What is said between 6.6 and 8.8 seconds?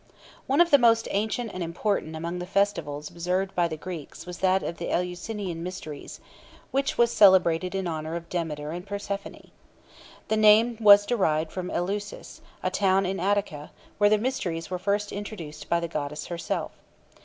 which was celebrated in honour of Demeter